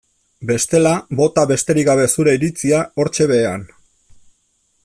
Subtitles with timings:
[0.51, 3.69] Bestela bota besterik gabe zure iritzia hortxe behean.